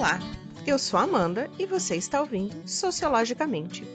[0.00, 0.18] Olá,
[0.66, 3.86] eu sou Amanda e você está ouvindo Sociologicamente.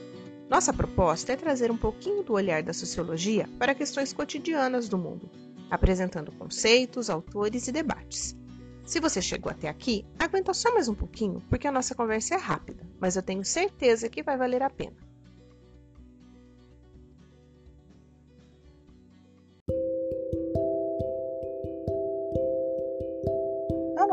[0.48, 5.28] Nossa proposta é trazer um pouquinho do olhar da sociologia para questões cotidianas do mundo,
[5.68, 8.36] apresentando conceitos, autores e debates.
[8.84, 12.38] Se você chegou até aqui, aguenta só mais um pouquinho, porque a nossa conversa é
[12.38, 15.05] rápida, mas eu tenho certeza que vai valer a pena.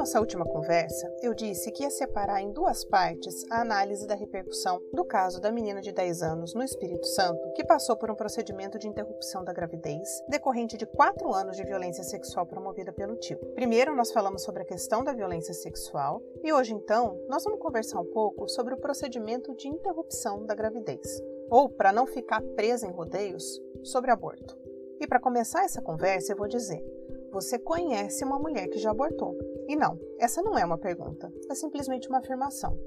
[0.03, 4.81] Nossa última conversa, eu disse que ia separar em duas partes a análise da repercussão
[4.91, 8.77] do caso da menina de 10 anos no Espírito Santo, que passou por um procedimento
[8.77, 13.38] de interrupção da gravidez decorrente de 4 anos de violência sexual promovida pelo tio.
[13.55, 18.01] Primeiro, nós falamos sobre a questão da violência sexual e hoje, então, nós vamos conversar
[18.01, 21.07] um pouco sobre o procedimento de interrupção da gravidez.
[21.49, 24.57] Ou, para não ficar presa em rodeios, sobre aborto.
[24.99, 26.84] E para começar essa conversa, eu vou dizer:
[27.31, 29.35] você conhece uma mulher que já abortou?
[29.67, 32.77] E não, essa não é uma pergunta, é simplesmente uma afirmação.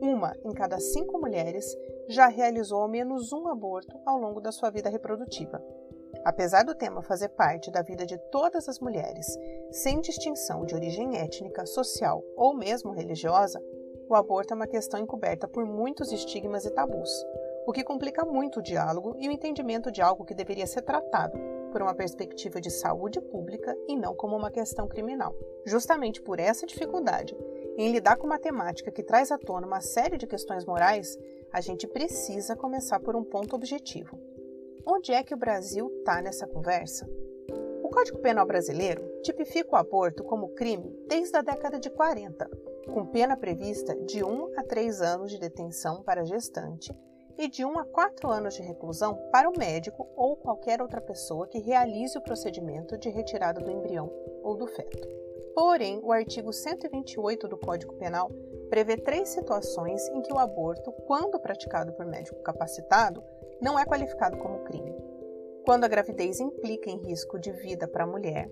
[0.00, 1.76] Uma em cada cinco mulheres
[2.08, 5.62] já realizou ao menos um aborto ao longo da sua vida reprodutiva.
[6.24, 9.26] Apesar do tema fazer parte da vida de todas as mulheres,
[9.70, 13.62] sem distinção de origem étnica, social ou mesmo religiosa,
[14.08, 17.10] o aborto é uma questão encoberta por muitos estigmas e tabus,
[17.66, 21.55] o que complica muito o diálogo e o entendimento de algo que deveria ser tratado
[21.76, 25.36] por uma perspectiva de saúde pública e não como uma questão criminal.
[25.66, 27.36] Justamente por essa dificuldade
[27.76, 31.18] em lidar com uma temática que traz à tona uma série de questões morais,
[31.52, 34.18] a gente precisa começar por um ponto objetivo.
[34.86, 37.06] Onde é que o Brasil está nessa conversa?
[37.82, 42.48] O Código Penal brasileiro tipifica o aborto como crime desde a década de 40,
[42.86, 46.90] com pena prevista de 1 a 3 anos de detenção para gestante
[47.38, 51.46] e de 1 a 4 anos de reclusão para o médico ou qualquer outra pessoa
[51.46, 54.10] que realize o procedimento de retirada do embrião
[54.42, 55.08] ou do feto.
[55.54, 58.30] Porém, o artigo 128 do Código Penal
[58.68, 63.22] prevê três situações em que o aborto, quando praticado por médico capacitado,
[63.60, 64.94] não é qualificado como crime.
[65.64, 68.50] Quando a gravidez implica em risco de vida para a mulher,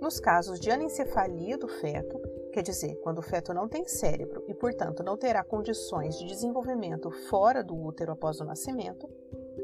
[0.00, 2.20] nos casos de anencefalia do feto
[2.54, 7.10] Quer dizer, quando o feto não tem cérebro e, portanto, não terá condições de desenvolvimento
[7.28, 9.10] fora do útero após o nascimento,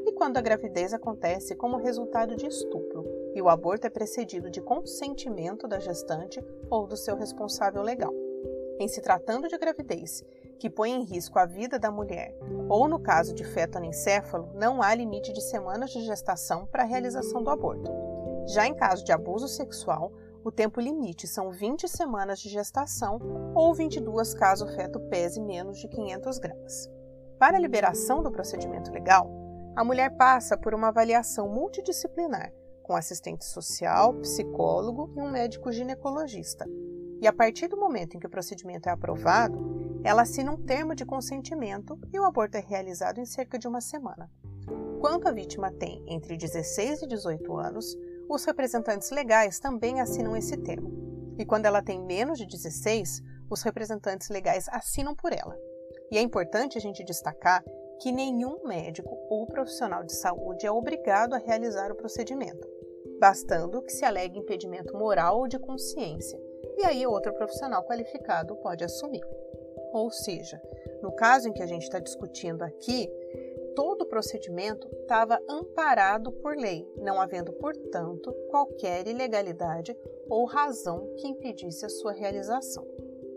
[0.05, 4.59] e quando a gravidez acontece como resultado de estupro e o aborto é precedido de
[4.59, 8.13] consentimento da gestante ou do seu responsável legal.
[8.77, 10.21] Em se tratando de gravidez
[10.59, 12.37] que põe em risco a vida da mulher,
[12.67, 16.85] ou no caso de feto anencéfalo, não há limite de semanas de gestação para a
[16.85, 17.89] realização do aborto.
[18.47, 20.11] Já em caso de abuso sexual,
[20.43, 23.19] o tempo limite são 20 semanas de gestação
[23.55, 26.89] ou 22 caso o feto pese menos de 500 gramas.
[27.37, 29.29] Para a liberação do procedimento legal,
[29.75, 32.51] a mulher passa por uma avaliação multidisciplinar,
[32.83, 36.65] com assistente social, psicólogo e um médico ginecologista.
[37.21, 40.95] E a partir do momento em que o procedimento é aprovado, ela assina um termo
[40.95, 44.29] de consentimento e o aborto é realizado em cerca de uma semana.
[44.99, 47.95] Quando a vítima tem entre 16 e 18 anos,
[48.33, 51.35] os representantes legais também assinam esse termo.
[51.37, 55.57] E quando ela tem menos de 16, os representantes legais assinam por ela.
[56.09, 57.61] E é importante a gente destacar
[58.01, 62.65] que nenhum médico ou profissional de saúde é obrigado a realizar o procedimento,
[63.19, 66.39] bastando que se alegue impedimento moral ou de consciência,
[66.77, 69.23] e aí outro profissional qualificado pode assumir.
[69.91, 70.59] Ou seja,
[71.03, 73.09] no caso em que a gente está discutindo aqui,
[73.75, 79.95] todo o procedimento estava amparado por lei, não havendo, portanto, qualquer ilegalidade
[80.29, 82.85] ou razão que impedisse a sua realização.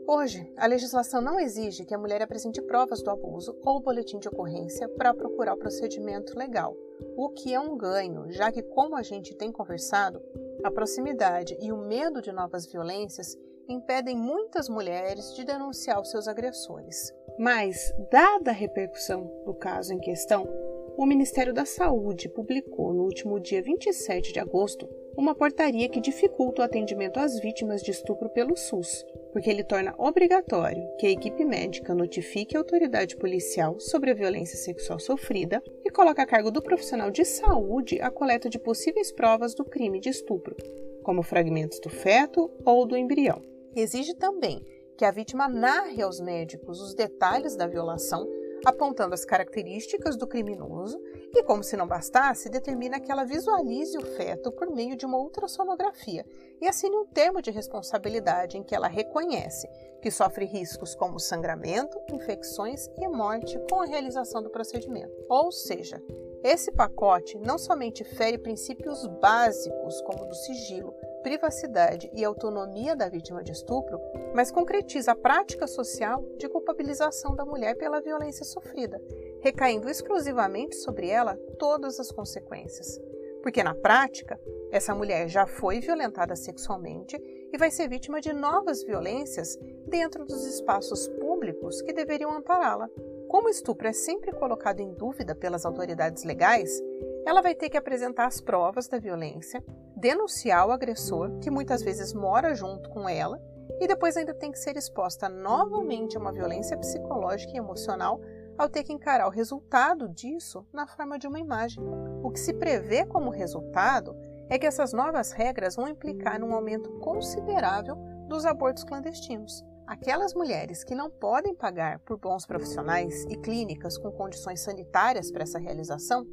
[0.06, 4.28] Hoje, a legislação não exige que a mulher apresente provas do abuso ou boletim de
[4.28, 6.76] ocorrência para procurar o procedimento legal,
[7.16, 10.22] o que é um ganho, já que, como a gente tem conversado,
[10.62, 13.34] a proximidade e o medo de novas violências
[13.66, 17.12] impedem muitas mulheres de denunciar os seus agressores.
[17.38, 20.48] Mas, dada a repercussão do caso em questão,
[20.96, 26.62] o Ministério da Saúde publicou no último dia 27 de agosto uma portaria que dificulta
[26.62, 31.44] o atendimento às vítimas de estupro pelo SUS, porque ele torna obrigatório que a equipe
[31.44, 36.62] médica notifique a autoridade policial sobre a violência sexual sofrida e coloca a cargo do
[36.62, 40.56] profissional de saúde a coleta de possíveis provas do crime de estupro,
[41.02, 43.42] como fragmentos do feto ou do embrião.
[43.75, 44.64] Exige também
[44.96, 48.29] que a vítima narre aos médicos os detalhes da violação,
[48.64, 51.00] apontando as características do criminoso
[51.35, 55.19] e, como se não bastasse, determina que ela visualize o feto por meio de uma
[55.19, 56.25] ultrassonografia
[56.61, 59.69] e assine um termo de responsabilidade em que ela reconhece
[60.00, 65.12] que sofre riscos como sangramento, infecções e morte com a realização do procedimento.
[65.29, 66.00] Ou seja,
[66.43, 70.94] esse pacote não somente fere princípios básicos como o do sigilo,
[71.25, 73.99] privacidade e autonomia da vítima de estupro,
[74.35, 79.00] mas concretiza a prática social de culpabilização da mulher pela violência sofrida,
[79.41, 83.00] recaindo exclusivamente sobre ela todas as consequências.
[83.43, 84.38] Porque na prática,
[84.71, 87.17] essa mulher já foi violentada sexualmente
[87.53, 92.88] e vai ser vítima de novas violências dentro dos espaços públicos que deveriam ampará-la.
[93.29, 96.82] Como o estupro é sempre colocado em dúvida pelas autoridades legais,
[97.26, 99.65] ela vai ter que apresentar as provas da violência,
[99.96, 103.41] denunciar o agressor, que muitas vezes mora junto com ela,
[103.81, 108.20] e depois ainda tem que ser exposta novamente a uma violência psicológica e emocional
[108.56, 111.82] ao ter que encarar o resultado disso na forma de uma imagem.
[112.23, 114.17] O que se prevê como resultado
[114.49, 117.97] é que essas novas regras vão implicar num aumento considerável
[118.29, 119.64] dos abortos clandestinos.
[119.87, 125.43] Aquelas mulheres que não podem pagar por bons profissionais e clínicas com condições sanitárias para
[125.43, 126.26] essa realização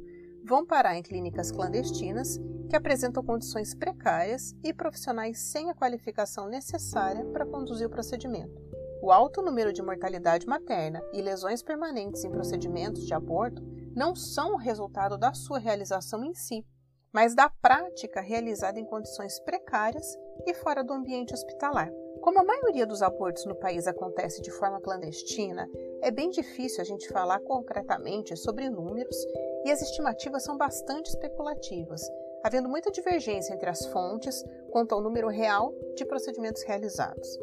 [0.44, 7.24] vão parar em clínicas clandestinas que apresentam condições precárias e profissionais sem a qualificação necessária
[7.26, 8.60] para conduzir o procedimento.
[9.02, 13.62] O alto número de mortalidade materna e lesões permanentes em procedimentos de aborto
[13.94, 16.64] não são o resultado da sua realização em si,
[17.12, 20.06] mas da prática realizada em condições precárias
[20.46, 21.90] e fora do ambiente hospitalar.
[22.22, 25.68] Como a maioria dos abortos no país acontece de forma clandestina,
[26.00, 29.16] é bem difícil a gente falar concretamente sobre números
[29.64, 32.02] e as estimativas são bastante especulativas,
[32.42, 37.38] havendo muita divergência entre as fontes quanto ao número real de procedimentos realizados.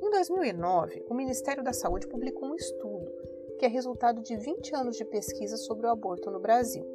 [0.00, 3.12] Em 2009, o Ministério da Saúde publicou um estudo
[3.58, 6.86] que é resultado de 20 anos de pesquisa sobre o aborto no Brasil.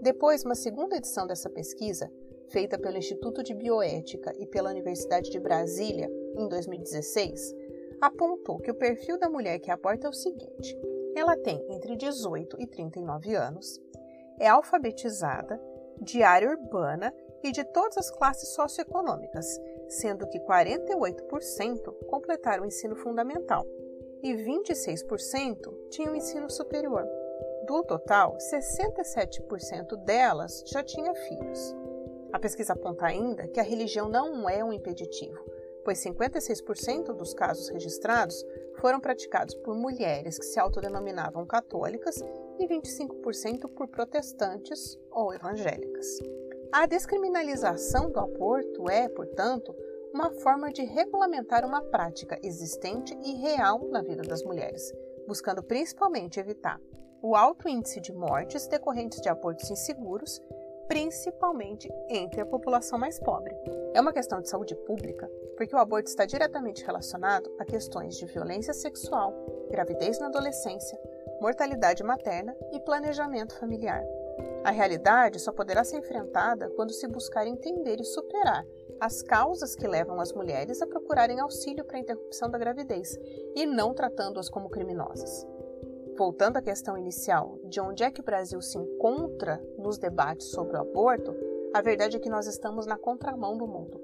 [0.00, 2.10] Depois, uma segunda edição dessa pesquisa,
[2.48, 7.54] feita pelo Instituto de Bioética e pela Universidade de Brasília em 2016,
[8.00, 10.78] apontou que o perfil da mulher que aborta é o seguinte:
[11.16, 13.80] ela tem entre 18 e 39 anos,
[14.38, 15.60] é alfabetizada,
[16.00, 19.46] de área urbana e de todas as classes socioeconômicas,
[19.88, 23.64] sendo que 48% completaram o ensino fundamental
[24.22, 27.06] e 26% tinham ensino superior.
[27.66, 31.76] Do total, 67% delas já tinha filhos.
[32.32, 35.38] A pesquisa aponta ainda que a religião não é um impeditivo,
[35.84, 38.44] pois 56% dos casos registrados
[38.80, 42.16] foram praticados por mulheres que se autodenominavam católicas
[42.58, 46.06] e 25% por protestantes ou evangélicas.
[46.72, 49.74] A descriminalização do aborto é, portanto,
[50.12, 54.92] uma forma de regulamentar uma prática existente e real na vida das mulheres,
[55.26, 56.80] buscando principalmente evitar
[57.22, 60.42] o alto índice de mortes decorrentes de abortos inseguros,
[60.86, 63.56] principalmente entre a população mais pobre.
[63.94, 68.26] É uma questão de saúde pública, porque o aborto está diretamente relacionado a questões de
[68.26, 69.32] violência sexual,
[69.70, 70.98] gravidez na adolescência,
[71.40, 74.02] mortalidade materna e planejamento familiar.
[74.64, 78.64] A realidade só poderá ser enfrentada quando se buscar entender e superar
[79.00, 83.18] as causas que levam as mulheres a procurarem auxílio para a interrupção da gravidez
[83.54, 85.46] e não tratando-as como criminosas.
[86.16, 90.76] Voltando à questão inicial de onde é que o Brasil se encontra nos debates sobre
[90.76, 91.34] o aborto,
[91.74, 94.00] a verdade é que nós estamos na contramão do mundo.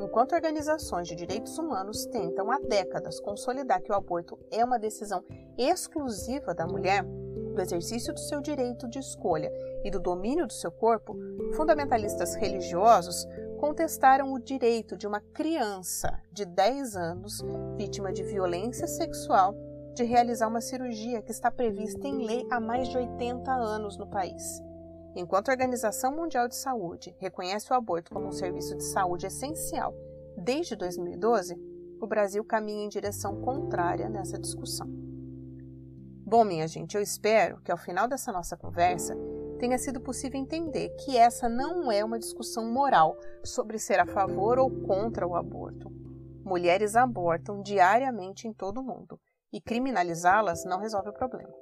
[0.00, 5.22] Enquanto organizações de direitos humanos tentam há décadas consolidar que o aborto é uma decisão
[5.56, 9.52] exclusiva da mulher, do exercício do seu direito de escolha
[9.84, 11.16] e do domínio do seu corpo,
[11.54, 13.26] fundamentalistas religiosos
[13.58, 17.42] contestaram o direito de uma criança de 10 anos,
[17.76, 19.54] vítima de violência sexual,
[19.94, 24.06] de realizar uma cirurgia que está prevista em lei há mais de 80 anos no
[24.06, 24.60] país.
[25.14, 29.94] Enquanto a Organização Mundial de Saúde reconhece o aborto como um serviço de saúde essencial
[30.36, 31.54] desde 2012,
[32.00, 35.11] o Brasil caminha em direção contrária nessa discussão.
[36.32, 39.14] Bom, minha gente, eu espero que ao final dessa nossa conversa
[39.58, 44.58] tenha sido possível entender que essa não é uma discussão moral sobre ser a favor
[44.58, 45.92] ou contra o aborto.
[46.42, 49.20] Mulheres abortam diariamente em todo o mundo
[49.52, 51.52] e criminalizá-las não resolve o problema.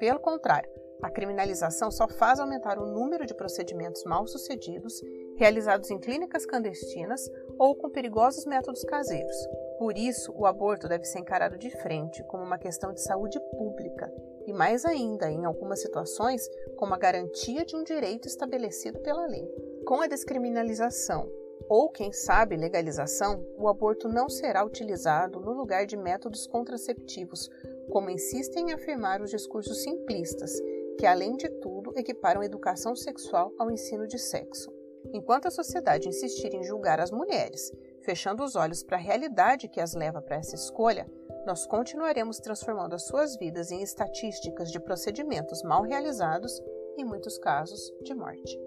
[0.00, 0.68] Pelo contrário,
[1.04, 4.92] a criminalização só faz aumentar o número de procedimentos mal sucedidos
[5.36, 7.20] realizados em clínicas clandestinas
[7.56, 9.36] ou com perigosos métodos caseiros,
[9.80, 14.12] por isso, o aborto deve ser encarado de frente como uma questão de saúde pública
[14.46, 16.46] e, mais ainda, em algumas situações,
[16.76, 19.48] como a garantia de um direito estabelecido pela lei.
[19.86, 21.26] Com a descriminalização
[21.66, 27.48] ou, quem sabe, legalização, o aborto não será utilizado no lugar de métodos contraceptivos,
[27.90, 30.52] como insistem em afirmar os discursos simplistas,
[30.98, 34.70] que, além de tudo, equiparam educação sexual ao ensino de sexo.
[35.14, 37.72] Enquanto a sociedade insistir em julgar as mulheres,
[38.10, 41.08] fechando os olhos para a realidade que as leva para essa escolha,
[41.46, 46.60] nós continuaremos transformando as suas vidas em estatísticas de procedimentos mal realizados,
[46.98, 48.58] em muitos casos de morte.